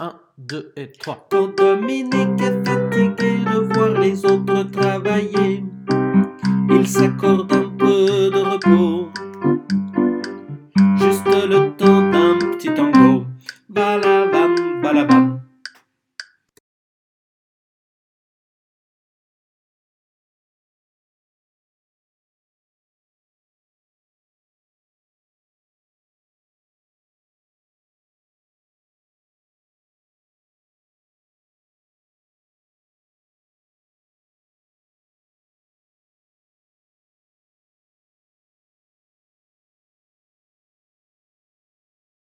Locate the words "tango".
12.72-13.26